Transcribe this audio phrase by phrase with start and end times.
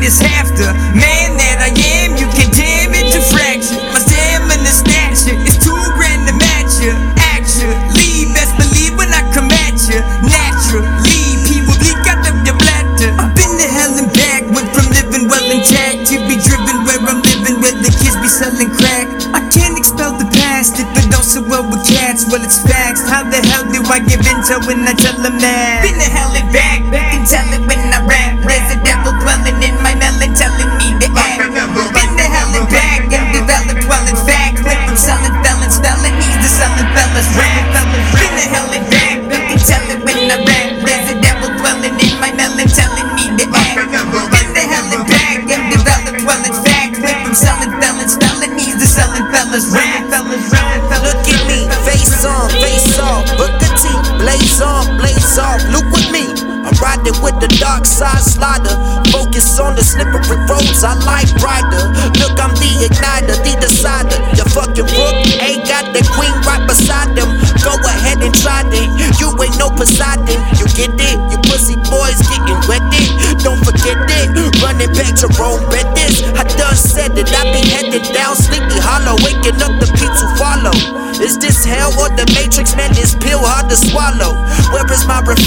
[0.00, 1.70] and half the man that I
[2.00, 2.16] am.
[2.16, 3.76] You can damage a fraction.
[3.92, 6.96] My stamina stature is too grand to match ya.
[7.36, 10.00] Actually, best believe when I come at ya.
[10.24, 13.12] Naturally, people leak out of your bladder.
[13.20, 14.48] I've been to hell and back.
[14.48, 18.28] Went from living well intact to be driven where I'm living, where the kids be
[18.28, 19.04] selling crack.
[19.36, 22.24] I can't expel the past it don't sit well with cats.
[22.28, 23.04] Well, it's facts.
[23.08, 25.84] How the hell do I give into when I tell them that?
[25.84, 26.80] Been to hell and back.
[26.84, 27.79] You can tell it when
[54.50, 55.62] blaze on, blaze off.
[55.70, 56.26] Look with me.
[56.60, 58.74] I'm riding with the dark side slider.
[59.10, 60.84] Focus on the slippery roads.
[60.84, 61.88] I like rider.
[62.20, 64.18] Look, I'm the igniter, the decider.
[64.36, 67.30] Your fucking rook ain't got the queen right beside them.
[67.64, 68.88] Go ahead and try it.
[69.18, 70.40] You ain't no Poseidon.
[70.58, 71.16] You get it?
[71.30, 73.08] You pussy boys getting wet it.
[73.40, 74.28] Don't forget it.
[74.60, 76.22] Running back to Rome, bet this.
[76.36, 77.30] I done said it.
[77.32, 80.76] I be heading down Sleepy Hollow, waking up the people follow.
[81.20, 82.76] Is this hell or the Matrix?
[82.76, 84.39] Man, this pill hard to swallow.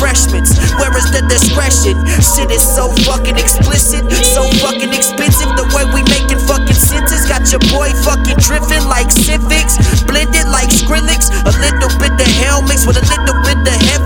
[0.00, 0.56] Refreshments?
[0.80, 1.92] Where is the discretion?
[2.24, 4.00] Shit is so fucking explicit,
[4.32, 5.52] so fucking expensive.
[5.60, 9.76] The way we making fucking sentences got your boy fucking drifting like civics,
[10.08, 11.28] blended like Skrillex.
[11.44, 13.99] A little bit of hell mixed with a little bit of heaven,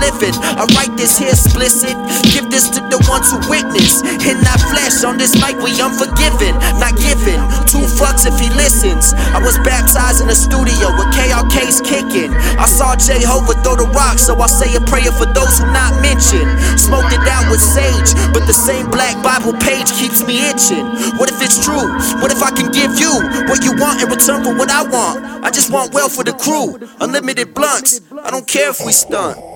[0.00, 0.32] living.
[0.56, 1.92] I write this here explicit,
[2.32, 4.00] give this to the ones who witness.
[4.24, 9.12] In that flesh on this mic, we unforgiven, not giving two fucks if he listens.
[9.34, 12.32] I was baptized in the studio with KRK's kicking.
[12.56, 15.92] I saw Jehovah throw the rock, so I say a prayer for those who not
[16.00, 16.48] mentioned.
[16.78, 20.86] Smoked it out with sage, but the same black Bible page keeps me itching.
[21.18, 21.90] What if it's true?
[22.22, 23.12] What if I can give you
[23.50, 25.44] what you want in return for what I want?
[25.44, 28.00] I just want well for the crew, unlimited blunts.
[28.22, 29.53] I don't care if we stunt.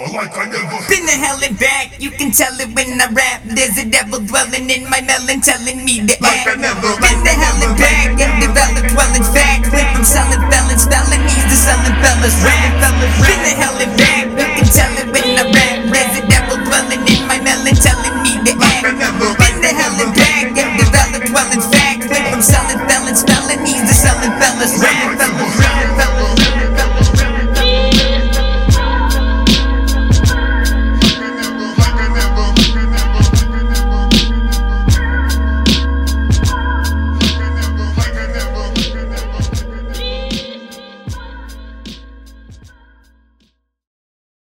[0.00, 3.44] Been to hell and back, you can tell it when I rap.
[3.44, 6.56] There's a devil dwelling in my melon telling me to act.
[6.56, 9.68] Been to hell and back and developed well in fact.
[9.68, 12.80] Went from selling felons felonies to selling fellas rap.
[13.20, 13.69] Been to hell